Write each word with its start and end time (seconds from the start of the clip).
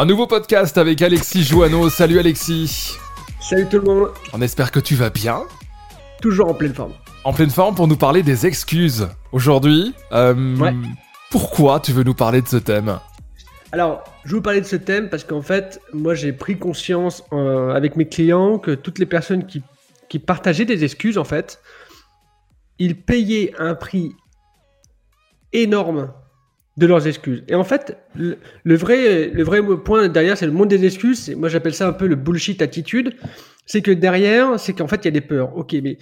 Un 0.00 0.06
nouveau 0.06 0.28
podcast 0.28 0.78
avec 0.78 1.02
Alexis 1.02 1.42
Joanneau. 1.42 1.90
Salut 1.90 2.20
Alexis. 2.20 2.92
Salut 3.40 3.66
tout 3.68 3.78
le 3.80 3.82
monde. 3.82 4.10
On 4.32 4.40
espère 4.40 4.70
que 4.70 4.78
tu 4.78 4.94
vas 4.94 5.10
bien. 5.10 5.42
Toujours 6.22 6.48
en 6.48 6.54
pleine 6.54 6.72
forme. 6.72 6.92
En 7.24 7.32
pleine 7.32 7.50
forme 7.50 7.74
pour 7.74 7.88
nous 7.88 7.96
parler 7.96 8.22
des 8.22 8.46
excuses. 8.46 9.08
Aujourd'hui, 9.32 9.96
euh, 10.12 10.56
Ouais. 10.56 10.72
pourquoi 11.32 11.80
tu 11.80 11.90
veux 11.90 12.04
nous 12.04 12.14
parler 12.14 12.42
de 12.42 12.46
ce 12.46 12.58
thème 12.58 13.00
Alors, 13.72 14.04
je 14.24 14.30
vais 14.30 14.36
vous 14.36 14.42
parler 14.42 14.60
de 14.60 14.66
ce 14.66 14.76
thème 14.76 15.08
parce 15.10 15.24
qu'en 15.24 15.42
fait, 15.42 15.80
moi 15.92 16.14
j'ai 16.14 16.32
pris 16.32 16.56
conscience 16.60 17.24
euh, 17.32 17.74
avec 17.74 17.96
mes 17.96 18.06
clients 18.08 18.60
que 18.60 18.76
toutes 18.76 19.00
les 19.00 19.06
personnes 19.06 19.48
qui, 19.48 19.64
qui 20.08 20.20
partageaient 20.20 20.64
des 20.64 20.84
excuses, 20.84 21.18
en 21.18 21.24
fait, 21.24 21.60
ils 22.78 22.94
payaient 23.02 23.52
un 23.58 23.74
prix 23.74 24.14
énorme 25.52 26.12
de 26.78 26.86
leurs 26.86 27.06
excuses. 27.08 27.42
Et 27.48 27.56
en 27.56 27.64
fait, 27.64 27.98
le, 28.14 28.38
vrai, 28.76 29.30
le 29.30 29.42
vrai 29.42 29.60
point 29.84 30.08
derrière, 30.08 30.38
c'est 30.38 30.46
le 30.46 30.52
monde 30.52 30.68
des 30.68 30.84
excuses. 30.86 31.18
C'est- 31.24 31.34
Moi 31.34 31.48
j'appelle 31.48 31.74
ça 31.74 31.88
un 31.88 31.92
peu 31.92 32.06
le 32.06 32.14
bullshit 32.14 32.62
attitude. 32.62 33.14
C'est 33.66 33.82
que 33.82 33.90
derrière, 33.90 34.58
c'est 34.60 34.72
qu'en 34.74 34.86
fait, 34.86 34.96
il 35.02 35.04
y 35.06 35.08
a 35.08 35.10
des 35.10 35.20
peurs. 35.20 35.56
Ok, 35.56 35.74
mais 35.82 35.98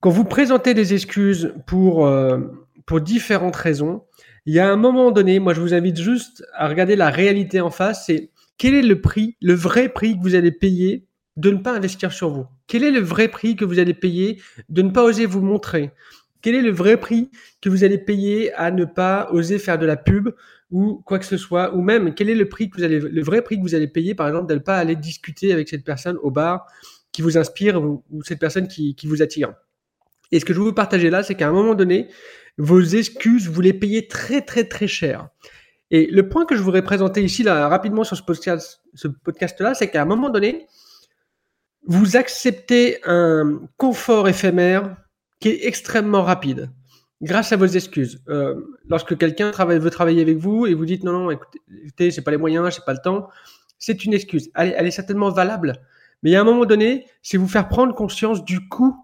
quand 0.00 0.10
vous 0.10 0.24
présentez 0.24 0.74
des 0.74 0.94
excuses 0.94 1.52
pour, 1.66 2.06
euh, 2.06 2.38
pour 2.86 3.00
différentes 3.02 3.56
raisons, 3.56 4.04
il 4.46 4.54
y 4.54 4.58
a 4.58 4.70
un 4.72 4.76
moment 4.76 5.10
donné, 5.10 5.38
moi 5.38 5.54
je 5.54 5.60
vous 5.60 5.74
invite 5.74 6.00
juste 6.00 6.44
à 6.54 6.68
regarder 6.68 6.96
la 6.96 7.10
réalité 7.10 7.60
en 7.60 7.70
face, 7.70 8.06
c'est 8.06 8.30
quel 8.58 8.74
est 8.74 8.82
le 8.82 9.00
prix, 9.00 9.36
le 9.42 9.54
vrai 9.54 9.88
prix 9.90 10.16
que 10.16 10.22
vous 10.22 10.34
allez 10.34 10.52
payer 10.52 11.06
de 11.36 11.50
ne 11.50 11.58
pas 11.58 11.72
investir 11.74 12.12
sur 12.12 12.30
vous? 12.30 12.46
Quel 12.66 12.84
est 12.84 12.90
le 12.90 13.00
vrai 13.00 13.28
prix 13.28 13.56
que 13.56 13.64
vous 13.66 13.78
allez 13.78 13.94
payer 13.94 14.40
de 14.70 14.82
ne 14.82 14.90
pas 14.90 15.04
oser 15.04 15.26
vous 15.26 15.42
montrer? 15.42 15.92
Quel 16.42 16.54
est 16.54 16.62
le 16.62 16.70
vrai 16.70 16.98
prix 16.98 17.30
que 17.60 17.68
vous 17.68 17.84
allez 17.84 17.98
payer 17.98 18.52
à 18.54 18.70
ne 18.70 18.84
pas 18.84 19.28
oser 19.32 19.58
faire 19.58 19.78
de 19.78 19.86
la 19.86 19.96
pub 19.96 20.30
ou 20.70 21.02
quoi 21.04 21.18
que 21.18 21.24
ce 21.24 21.36
soit? 21.36 21.74
Ou 21.74 21.82
même, 21.82 22.14
quel 22.14 22.30
est 22.30 22.34
le 22.34 22.48
prix 22.48 22.70
que 22.70 22.76
vous 22.76 22.84
allez, 22.84 23.00
le 23.00 23.22
vrai 23.22 23.42
prix 23.42 23.56
que 23.56 23.62
vous 23.62 23.74
allez 23.74 23.88
payer, 23.88 24.14
par 24.14 24.28
exemple, 24.28 24.48
de 24.48 24.54
ne 24.54 24.60
pas 24.60 24.76
aller 24.76 24.96
discuter 24.96 25.52
avec 25.52 25.68
cette 25.68 25.84
personne 25.84 26.16
au 26.22 26.30
bar 26.30 26.66
qui 27.12 27.22
vous 27.22 27.36
inspire 27.36 27.82
ou, 27.82 28.04
cette 28.24 28.38
personne 28.38 28.68
qui, 28.68 28.96
vous 29.04 29.22
attire? 29.22 29.54
Et 30.32 30.38
ce 30.38 30.44
que 30.44 30.52
je 30.52 30.58
veux 30.58 30.66
vous 30.66 30.72
partager 30.72 31.10
là, 31.10 31.22
c'est 31.22 31.34
qu'à 31.34 31.48
un 31.48 31.52
moment 31.52 31.74
donné, 31.74 32.08
vos 32.56 32.80
excuses, 32.80 33.48
vous 33.48 33.60
les 33.60 33.72
payez 33.72 34.06
très 34.06 34.42
très 34.42 34.64
très 34.64 34.86
cher. 34.86 35.28
Et 35.90 36.06
le 36.06 36.28
point 36.28 36.46
que 36.46 36.54
je 36.54 36.62
voudrais 36.62 36.82
présenter 36.82 37.22
ici 37.22 37.42
là 37.42 37.68
rapidement 37.68 38.04
sur 38.04 38.16
ce 38.16 38.22
podcast, 38.22 38.80
ce 38.94 39.08
podcast 39.08 39.60
c'est 39.74 39.90
qu'à 39.90 40.02
un 40.02 40.04
moment 40.04 40.30
donné, 40.30 40.68
vous 41.86 42.16
acceptez 42.16 42.98
un 43.04 43.62
confort 43.76 44.28
éphémère 44.28 44.96
qui 45.40 45.48
est 45.48 45.66
extrêmement 45.66 46.22
rapide 46.22 46.70
grâce 47.22 47.52
à 47.52 47.56
vos 47.56 47.66
excuses. 47.66 48.22
Euh, 48.28 48.54
lorsque 48.88 49.16
quelqu'un 49.16 49.50
travaille, 49.50 49.78
veut 49.78 49.90
travailler 49.90 50.22
avec 50.22 50.38
vous 50.38 50.66
et 50.66 50.74
vous 50.74 50.86
dites 50.86 51.04
non 51.04 51.12
non, 51.12 51.30
écoutez, 51.30 51.58
écoutez 51.84 52.10
j'ai 52.10 52.22
pas 52.22 52.30
les 52.30 52.36
moyens, 52.36 52.74
j'ai 52.74 52.82
pas 52.84 52.92
le 52.92 53.00
temps, 53.02 53.28
c'est 53.78 54.04
une 54.04 54.14
excuse. 54.14 54.50
Elle, 54.54 54.86
est- 54.86 54.90
certainement 54.90 55.30
valable, 55.30 55.74
mais 56.22 56.34
a 56.36 56.40
un 56.40 56.44
moment 56.44 56.66
donné, 56.66 57.06
c'est 57.22 57.36
vous 57.36 57.48
faire 57.48 57.68
prendre 57.68 57.94
conscience 57.94 58.44
du 58.44 58.68
coût 58.68 58.96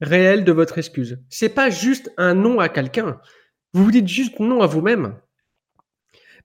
réel 0.00 0.44
de 0.44 0.52
votre 0.52 0.78
excuse. 0.78 1.18
C'est 1.28 1.50
pas 1.50 1.70
juste 1.70 2.10
un 2.16 2.34
non 2.34 2.60
à 2.60 2.68
quelqu'un. 2.68 3.20
Vous 3.74 3.84
vous 3.84 3.90
dites 3.90 4.08
juste 4.08 4.38
non 4.40 4.62
à 4.62 4.66
vous-même. 4.66 5.16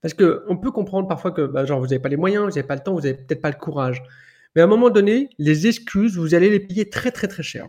Parce 0.02 0.14
que 0.14 0.44
on 0.50 0.58
peut 0.58 0.72
comprendre 0.72 1.08
parfois 1.08 1.32
que 1.32 1.46
bah, 1.48 1.66
genre 1.66 1.80
vous 1.80 1.88
n'avez 1.88 2.00
pas 2.00 2.10
les 2.10 2.18
moyens, 2.18 2.44
vous 2.44 2.50
n'avez 2.50 2.68
pas 2.68 2.76
le 2.76 2.82
temps, 2.82 2.94
vous 2.94 3.02
n'avez 3.02 3.16
peut-être 3.16 3.42
pas 3.42 3.50
le 3.50 3.58
courage. 3.58 4.04
Mais 4.56 4.62
à 4.62 4.66
un 4.66 4.68
moment 4.68 4.90
donné, 4.90 5.30
les 5.38 5.68
excuses, 5.68 6.18
vous 6.18 6.36
allez 6.36 6.50
les 6.50 6.60
payer 6.60 6.90
très 6.90 7.12
très 7.12 7.28
très 7.28 7.44
cher. 7.44 7.68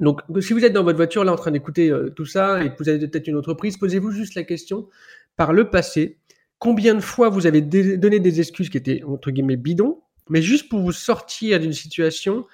Donc 0.00 0.20
si 0.40 0.52
vous 0.52 0.64
êtes 0.64 0.72
dans 0.72 0.82
votre 0.82 0.96
voiture 0.96 1.24
là 1.24 1.32
en 1.32 1.36
train 1.36 1.50
d'écouter 1.50 1.90
euh, 1.90 2.10
tout 2.10 2.24
ça 2.24 2.64
et 2.64 2.70
que 2.70 2.82
vous 2.82 2.88
avez 2.88 2.98
peut-être 3.06 3.28
une 3.28 3.36
entreprise, 3.36 3.76
posez-vous 3.76 4.10
juste 4.10 4.34
la 4.34 4.44
question 4.44 4.88
par 5.36 5.52
le 5.52 5.70
passé, 5.70 6.18
combien 6.58 6.94
de 6.94 7.00
fois 7.00 7.28
vous 7.28 7.46
avez 7.46 7.60
donné 7.60 8.20
des 8.20 8.40
excuses 8.40 8.68
qui 8.68 8.76
étaient 8.76 9.02
entre 9.04 9.30
guillemets 9.30 9.56
bidons, 9.56 10.02
mais 10.28 10.42
juste 10.42 10.68
pour 10.68 10.80
vous 10.80 10.92
sortir 10.92 11.60
d'une 11.60 11.72
situation 11.72 12.46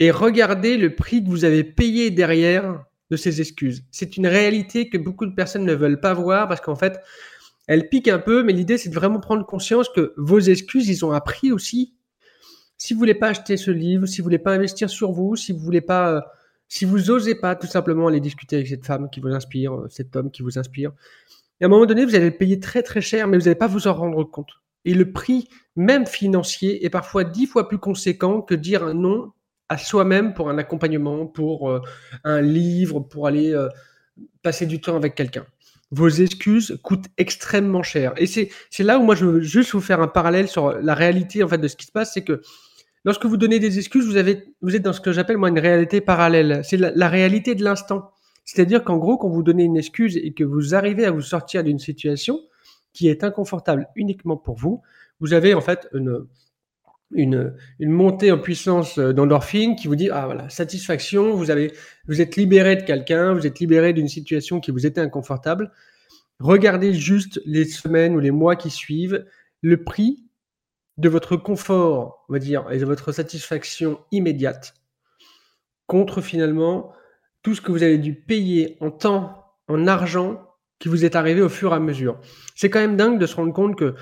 et 0.00 0.10
regardez 0.10 0.76
le 0.76 0.94
prix 0.94 1.22
que 1.22 1.28
vous 1.28 1.44
avez 1.44 1.64
payé 1.64 2.10
derrière 2.10 2.84
de 3.10 3.16
ces 3.16 3.40
excuses? 3.40 3.84
C'est 3.90 4.16
une 4.16 4.26
réalité 4.26 4.88
que 4.88 4.98
beaucoup 4.98 5.26
de 5.26 5.34
personnes 5.34 5.64
ne 5.64 5.74
veulent 5.74 6.00
pas 6.00 6.14
voir 6.14 6.48
parce 6.48 6.60
qu'en 6.60 6.76
fait, 6.76 7.00
elles 7.66 7.88
piquent 7.88 8.08
un 8.08 8.18
peu, 8.18 8.42
mais 8.42 8.52
l'idée 8.52 8.78
c'est 8.78 8.88
de 8.88 8.94
vraiment 8.94 9.20
prendre 9.20 9.44
conscience 9.44 9.88
que 9.88 10.14
vos 10.16 10.40
excuses, 10.40 10.88
ils 10.88 11.04
ont 11.04 11.12
un 11.12 11.20
prix 11.20 11.52
aussi. 11.52 11.94
Si 12.78 12.94
vous 12.94 12.98
voulez 12.98 13.14
pas 13.14 13.28
acheter 13.28 13.56
ce 13.56 13.70
livre, 13.70 14.06
si 14.06 14.20
vous 14.20 14.24
voulez 14.24 14.38
pas 14.38 14.54
investir 14.54 14.88
sur 14.88 15.10
vous, 15.10 15.34
si 15.34 15.52
vous 15.52 15.58
voulez 15.58 15.80
pas, 15.80 16.12
euh, 16.12 16.20
si 16.68 16.84
vous 16.84 17.10
osez 17.10 17.34
pas 17.34 17.56
tout 17.56 17.66
simplement 17.66 18.08
aller 18.08 18.20
discuter 18.20 18.56
avec 18.56 18.68
cette 18.68 18.86
femme 18.86 19.08
qui 19.10 19.20
vous 19.20 19.28
inspire, 19.28 19.74
euh, 19.74 19.88
cet 19.88 20.14
homme 20.16 20.30
qui 20.30 20.42
vous 20.42 20.58
inspire, 20.58 20.92
et 21.60 21.64
à 21.64 21.66
un 21.66 21.70
moment 21.70 21.86
donné, 21.86 22.04
vous 22.04 22.14
allez 22.14 22.30
le 22.30 22.36
payer 22.36 22.60
très 22.60 22.82
très 22.82 23.00
cher, 23.00 23.26
mais 23.26 23.36
vous 23.36 23.44
n'allez 23.44 23.56
pas 23.56 23.66
vous 23.66 23.88
en 23.88 23.94
rendre 23.94 24.22
compte. 24.24 24.50
Et 24.84 24.94
le 24.94 25.10
prix, 25.12 25.48
même 25.76 26.06
financier, 26.06 26.84
est 26.84 26.90
parfois 26.90 27.24
dix 27.24 27.46
fois 27.46 27.68
plus 27.68 27.78
conséquent 27.78 28.42
que 28.42 28.54
dire 28.54 28.84
un 28.84 28.94
non 28.94 29.32
à 29.68 29.76
soi-même 29.76 30.34
pour 30.34 30.48
un 30.48 30.58
accompagnement, 30.58 31.26
pour 31.26 31.68
euh, 31.68 31.80
un 32.24 32.40
livre, 32.40 33.00
pour 33.00 33.26
aller 33.26 33.52
euh, 33.52 33.68
passer 34.42 34.66
du 34.66 34.80
temps 34.80 34.96
avec 34.96 35.14
quelqu'un. 35.14 35.46
Vos 35.90 36.08
excuses 36.08 36.78
coûtent 36.82 37.06
extrêmement 37.16 37.82
cher. 37.82 38.12
Et 38.16 38.26
c'est 38.26 38.50
c'est 38.70 38.82
là 38.82 38.98
où 38.98 39.02
moi 39.02 39.14
je 39.14 39.24
veux 39.24 39.40
juste 39.40 39.72
vous 39.72 39.80
faire 39.80 40.00
un 40.00 40.08
parallèle 40.08 40.48
sur 40.48 40.72
la 40.72 40.94
réalité 40.94 41.42
en 41.42 41.48
fait 41.48 41.58
de 41.58 41.68
ce 41.68 41.76
qui 41.76 41.86
se 41.86 41.92
passe, 41.92 42.12
c'est 42.12 42.24
que 42.24 42.42
lorsque 43.08 43.24
vous 43.24 43.38
donnez 43.38 43.58
des 43.58 43.78
excuses, 43.78 44.04
vous 44.60 44.76
êtes 44.76 44.82
dans 44.82 44.92
ce 44.92 45.00
que 45.00 45.12
j'appelle 45.12 45.38
moi 45.38 45.48
une 45.48 45.58
réalité 45.58 46.02
parallèle. 46.02 46.60
C'est 46.62 46.76
la, 46.76 47.08
réalité 47.08 47.54
de 47.54 47.64
l'instant. 47.64 48.10
C'est-à-dire 48.44 48.84
qu'en 48.84 48.98
gros, 48.98 49.16
quand 49.16 49.30
vous 49.30 49.42
donnez 49.42 49.64
une 49.64 49.78
excuse 49.78 50.18
et 50.18 50.34
que 50.34 50.44
vous 50.44 50.74
arrivez 50.74 51.06
à 51.06 51.10
vous 51.10 51.22
sortir 51.22 51.64
d'une 51.64 51.78
situation 51.78 52.38
qui 52.92 53.08
est 53.08 53.24
inconfortable 53.24 53.88
uniquement 53.96 54.36
pour 54.36 54.56
vous, 54.56 54.82
vous 55.20 55.32
avez 55.32 55.54
en 55.54 55.62
fait 55.62 55.88
une 57.10 57.56
montée 57.80 58.30
en 58.30 58.38
puissance 58.38 58.98
euh, 58.98 59.14
d'endorphine 59.14 59.74
qui 59.74 59.88
vous 59.88 59.96
dit 59.96 60.10
ah 60.10 60.26
voilà 60.26 60.50
satisfaction 60.50 61.34
vous 61.34 61.50
êtes 61.50 62.36
libéré 62.36 62.76
de 62.76 62.82
quelqu'un 62.82 63.32
vous 63.32 63.46
êtes 63.46 63.60
libéré 63.60 63.94
d'une 63.94 64.08
situation 64.08 64.60
qui 64.60 64.72
vous 64.72 64.84
était 64.84 65.00
inconfortable 65.00 65.72
regardez 66.38 66.92
juste 66.92 67.40
les 67.46 67.64
semaines 67.64 68.14
ou 68.14 68.20
les 68.20 68.30
mois 68.30 68.56
qui 68.56 68.68
suivent 68.68 69.24
le 69.62 69.82
prix 69.82 70.27
de 70.98 71.08
votre 71.08 71.36
confort 71.36 72.24
on 72.28 72.34
va 72.34 72.38
dire 72.38 72.70
et 72.70 72.78
de 72.78 72.84
votre 72.84 73.12
satisfaction 73.12 74.00
immédiate 74.10 74.74
contre 75.86 76.20
finalement 76.20 76.92
tout 77.42 77.54
ce 77.54 77.60
que 77.60 77.72
vous 77.72 77.82
avez 77.82 77.98
dû 77.98 78.14
payer 78.14 78.76
en 78.80 78.90
temps 78.90 79.44
en 79.68 79.86
argent 79.86 80.44
qui 80.78 80.88
vous 80.88 81.04
est 81.04 81.16
arrivé 81.16 81.40
au 81.40 81.48
fur 81.48 81.72
et 81.72 81.76
à 81.76 81.80
mesure 81.80 82.20
c'est 82.54 82.68
quand 82.68 82.80
même 82.80 82.96
dingue 82.96 83.18
de 83.18 83.26
se 83.26 83.36
rendre 83.36 83.52
compte 83.52 83.76
que 83.76 83.94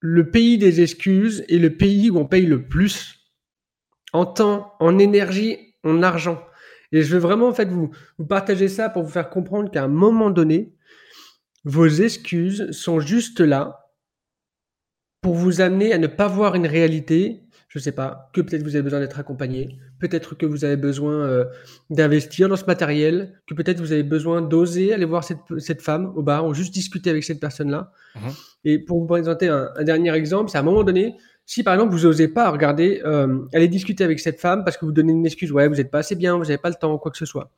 le 0.00 0.30
pays 0.30 0.58
des 0.58 0.82
excuses 0.82 1.44
est 1.48 1.58
le 1.58 1.76
pays 1.76 2.10
où 2.10 2.18
on 2.18 2.26
paye 2.26 2.46
le 2.46 2.68
plus 2.68 3.16
en 4.12 4.24
temps, 4.24 4.74
en 4.80 4.98
énergie, 4.98 5.74
en 5.84 6.02
argent. 6.02 6.42
Et 6.92 7.02
je 7.02 7.12
veux 7.12 7.18
vraiment 7.20 7.48
en 7.48 7.54
fait 7.54 7.68
vous, 7.68 7.90
vous 8.18 8.26
partager 8.26 8.68
ça 8.68 8.88
pour 8.88 9.02
vous 9.02 9.10
faire 9.10 9.28
comprendre 9.28 9.70
qu'à 9.70 9.84
un 9.84 9.88
moment 9.88 10.30
donné, 10.30 10.74
vos 11.64 11.88
excuses 11.88 12.70
sont 12.70 13.00
juste 13.00 13.40
là 13.40 13.85
pour 15.20 15.34
vous 15.34 15.60
amener 15.60 15.92
à 15.92 15.98
ne 15.98 16.06
pas 16.06 16.28
voir 16.28 16.54
une 16.54 16.66
réalité. 16.66 17.42
Je 17.68 17.78
sais 17.78 17.92
pas, 17.92 18.30
que 18.32 18.40
peut-être 18.40 18.62
vous 18.62 18.74
avez 18.74 18.82
besoin 18.82 19.00
d'être 19.00 19.18
accompagné, 19.18 19.76
peut-être 19.98 20.34
que 20.34 20.46
vous 20.46 20.64
avez 20.64 20.76
besoin 20.76 21.12
euh, 21.12 21.44
d'investir 21.90 22.48
dans 22.48 22.56
ce 22.56 22.64
matériel, 22.64 23.34
que 23.46 23.54
peut-être 23.54 23.80
vous 23.80 23.92
avez 23.92 24.04
besoin 24.04 24.40
d'oser 24.40 24.94
aller 24.94 25.04
voir 25.04 25.24
cette, 25.24 25.40
cette 25.58 25.82
femme 25.82 26.12
au 26.16 26.22
bar 26.22 26.46
ou 26.46 26.54
juste 26.54 26.72
discuter 26.72 27.10
avec 27.10 27.24
cette 27.24 27.40
personne-là. 27.40 27.92
Mhm. 28.14 28.30
Et 28.64 28.78
pour 28.78 29.00
vous 29.00 29.06
présenter 29.06 29.48
un, 29.48 29.68
un 29.76 29.84
dernier 29.84 30.14
exemple, 30.14 30.50
c'est 30.50 30.56
à 30.56 30.62
un 30.62 30.64
moment 30.64 30.84
donné, 30.84 31.16
si 31.44 31.62
par 31.62 31.74
exemple 31.74 31.92
vous 31.92 32.06
osez 32.06 32.28
pas 32.28 32.50
regarder, 32.50 33.00
euh, 33.04 33.44
aller 33.52 33.68
discuter 33.68 34.04
avec 34.04 34.20
cette 34.20 34.40
femme 34.40 34.64
parce 34.64 34.76
que 34.76 34.84
vous 34.84 34.92
donnez 34.92 35.12
une 35.12 35.26
excuse, 35.26 35.52
ouais, 35.52 35.68
vous 35.68 35.76
n'êtes 35.76 35.90
pas 35.90 35.98
assez 35.98 36.16
bien, 36.16 36.36
vous 36.36 36.44
n'avez 36.44 36.58
pas 36.58 36.70
le 36.70 36.74
temps, 36.74 36.96
quoi 36.98 37.10
que 37.10 37.18
ce 37.18 37.26
soit. 37.26 37.50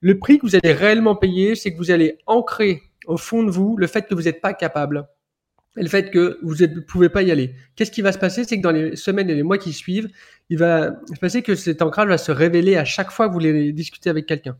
Le 0.00 0.18
prix 0.18 0.38
que 0.38 0.46
vous 0.46 0.56
allez 0.56 0.72
réellement 0.72 1.16
payer, 1.16 1.54
c'est 1.54 1.72
que 1.72 1.76
vous 1.76 1.90
allez 1.90 2.18
ancrer 2.26 2.80
au 3.06 3.16
fond 3.16 3.42
de 3.42 3.50
vous 3.50 3.76
le 3.76 3.86
fait 3.86 4.02
que 4.02 4.14
vous 4.14 4.22
n'êtes 4.22 4.40
pas 4.40 4.54
capable 4.54 5.08
et 5.78 5.82
le 5.82 5.88
fait 5.88 6.10
que 6.10 6.38
vous 6.42 6.56
ne 6.56 6.80
pouvez 6.80 7.08
pas 7.08 7.22
y 7.22 7.30
aller. 7.30 7.54
Qu'est-ce 7.76 7.90
qui 7.90 8.02
va 8.02 8.12
se 8.12 8.18
passer? 8.18 8.44
C'est 8.44 8.56
que 8.56 8.62
dans 8.62 8.70
les 8.70 8.96
semaines 8.96 9.30
et 9.30 9.34
les 9.34 9.42
mois 9.42 9.58
qui 9.58 9.72
suivent, 9.72 10.08
il 10.50 10.58
va 10.58 11.00
se 11.12 11.18
passer 11.20 11.42
que 11.42 11.54
cet 11.54 11.82
ancrage 11.82 12.08
va 12.08 12.18
se 12.18 12.32
révéler 12.32 12.76
à 12.76 12.84
chaque 12.84 13.10
fois 13.10 13.26
que 13.26 13.32
vous 13.32 13.38
voulez 13.38 13.72
discuter 13.72 14.10
avec 14.10 14.26
quelqu'un. 14.26 14.56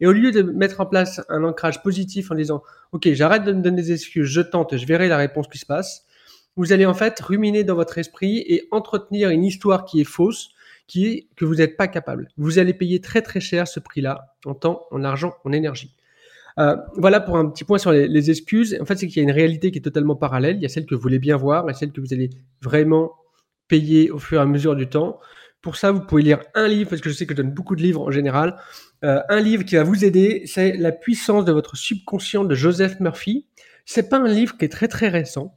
Et 0.00 0.06
au 0.06 0.12
lieu 0.12 0.32
de 0.32 0.42
mettre 0.42 0.80
en 0.80 0.86
place 0.86 1.20
un 1.28 1.44
ancrage 1.44 1.82
positif 1.82 2.30
en 2.30 2.34
disant 2.34 2.62
Ok, 2.92 3.08
j'arrête 3.12 3.44
de 3.44 3.52
me 3.52 3.62
donner 3.62 3.82
des 3.82 3.92
excuses, 3.92 4.26
je 4.26 4.40
tente, 4.40 4.76
je 4.76 4.86
verrai 4.86 5.08
la 5.08 5.16
réponse 5.16 5.48
qui 5.48 5.58
se 5.58 5.66
passe, 5.66 6.06
vous 6.56 6.72
allez 6.72 6.86
en 6.86 6.94
fait 6.94 7.18
ruminer 7.20 7.64
dans 7.64 7.74
votre 7.74 7.98
esprit 7.98 8.38
et 8.38 8.66
entretenir 8.70 9.30
une 9.30 9.44
histoire 9.44 9.84
qui 9.84 10.00
est 10.00 10.04
fausse, 10.04 10.50
qui 10.86 11.06
est 11.06 11.28
que 11.36 11.44
vous 11.44 11.56
n'êtes 11.56 11.76
pas 11.76 11.88
capable. 11.88 12.28
Vous 12.36 12.58
allez 12.58 12.74
payer 12.74 13.00
très 13.00 13.22
très 13.22 13.40
cher 13.40 13.68
ce 13.68 13.78
prix-là, 13.78 14.34
en 14.44 14.54
temps, 14.54 14.86
en 14.90 15.04
argent, 15.04 15.34
en 15.44 15.52
énergie. 15.52 15.94
Euh, 16.58 16.76
voilà 16.96 17.20
pour 17.20 17.36
un 17.36 17.48
petit 17.48 17.64
point 17.64 17.78
sur 17.78 17.92
les, 17.92 18.30
excuses. 18.30 18.76
En 18.80 18.84
fait, 18.84 18.96
c'est 18.96 19.06
qu'il 19.06 19.18
y 19.18 19.20
a 19.20 19.22
une 19.22 19.34
réalité 19.34 19.70
qui 19.70 19.78
est 19.78 19.82
totalement 19.82 20.16
parallèle. 20.16 20.56
Il 20.56 20.62
y 20.62 20.66
a 20.66 20.68
celle 20.68 20.86
que 20.86 20.94
vous 20.94 21.00
voulez 21.00 21.18
bien 21.18 21.36
voir 21.36 21.68
et 21.70 21.74
celle 21.74 21.92
que 21.92 22.00
vous 22.00 22.12
allez 22.12 22.30
vraiment 22.60 23.12
payer 23.68 24.10
au 24.10 24.18
fur 24.18 24.38
et 24.38 24.42
à 24.42 24.46
mesure 24.46 24.74
du 24.74 24.88
temps. 24.88 25.20
Pour 25.62 25.76
ça, 25.76 25.92
vous 25.92 26.00
pouvez 26.00 26.22
lire 26.22 26.40
un 26.54 26.68
livre, 26.68 26.88
parce 26.88 27.02
que 27.02 27.10
je 27.10 27.14
sais 27.14 27.26
que 27.26 27.34
je 27.34 27.42
donne 27.42 27.52
beaucoup 27.52 27.76
de 27.76 27.82
livres 27.82 28.00
en 28.00 28.10
général. 28.10 28.56
Euh, 29.04 29.20
un 29.28 29.40
livre 29.40 29.64
qui 29.64 29.76
va 29.76 29.82
vous 29.82 30.04
aider, 30.04 30.42
c'est 30.46 30.76
La 30.76 30.92
puissance 30.92 31.44
de 31.44 31.52
votre 31.52 31.76
subconscient 31.76 32.44
de 32.44 32.54
Joseph 32.54 32.98
Murphy. 33.00 33.46
C'est 33.84 34.08
pas 34.08 34.18
un 34.18 34.28
livre 34.28 34.56
qui 34.56 34.64
est 34.64 34.70
très 34.70 34.88
très 34.88 35.08
récent. 35.08 35.54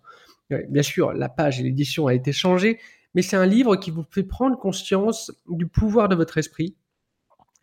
bien 0.70 0.84
sûr, 0.84 1.14
la 1.14 1.30
page 1.30 1.60
et 1.60 1.64
l'édition 1.64 2.08
a 2.08 2.14
été 2.14 2.32
changée, 2.32 2.80
mais 3.16 3.22
c'est 3.22 3.38
un 3.38 3.46
livre 3.46 3.76
qui 3.78 3.92
vous 3.92 4.04
fait 4.10 4.24
prendre 4.24 4.58
conscience 4.58 5.32
du 5.48 5.68
pouvoir 5.68 6.10
de 6.10 6.16
votre 6.16 6.38
esprit 6.38 6.76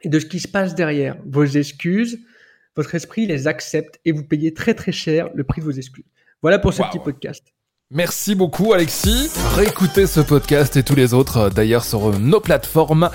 et 0.03 0.09
de 0.09 0.19
ce 0.19 0.27
qui 0.27 0.41
se 0.41 0.49
passe 0.49 0.75
derrière. 0.75 1.17
Vos 1.27 1.45
excuses, 1.45 2.21
votre 2.77 2.95
esprit 2.95 3.27
les 3.27 3.47
accepte 3.47 4.01
et 4.05 4.13
vous 4.13 4.25
payez 4.25 4.55
très 4.55 4.75
très 4.75 4.93
cher 4.93 5.29
le 5.35 5.45
prix 5.45 5.61
de 5.61 5.67
vos 5.67 5.73
excuses. 5.73 6.05
Voilà 6.43 6.59
pour 6.59 6.73
ce 6.73 6.83
petit 6.83 6.99
podcast. 6.99 7.45
Merci 7.93 8.37
beaucoup 8.37 8.73
Alexis. 8.73 9.31
Réécoutez 9.57 10.07
ce 10.07 10.21
podcast 10.21 10.77
et 10.77 10.85
tous 10.85 10.95
les 10.95 11.13
autres 11.13 11.37
euh, 11.39 11.51
d'ailleurs 11.51 11.85
sur 11.85 12.17
nos 12.21 12.39
plateformes 12.39 13.11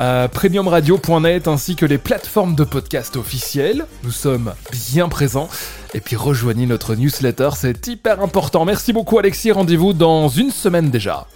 euh, 0.00 0.28
premiumradio.net 0.28 1.46
ainsi 1.46 1.76
que 1.76 1.84
les 1.84 1.98
plateformes 1.98 2.54
de 2.54 2.64
podcast 2.64 3.16
officielles. 3.16 3.84
Nous 4.02 4.10
sommes 4.10 4.54
bien 4.72 5.10
présents. 5.10 5.50
Et 5.92 6.00
puis 6.00 6.16
rejoignez 6.16 6.64
notre 6.64 6.94
newsletter, 6.94 7.50
c'est 7.54 7.86
hyper 7.86 8.22
important. 8.22 8.64
Merci 8.64 8.94
beaucoup 8.94 9.18
Alexis, 9.18 9.52
rendez-vous 9.52 9.92
dans 9.92 10.28
une 10.28 10.50
semaine 10.50 10.90
déjà. 10.90 11.26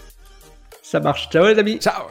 Ça 0.82 0.98
marche. 0.98 1.28
Ciao 1.28 1.46
les 1.46 1.58
amis. 1.58 1.76
Ciao 1.80 2.04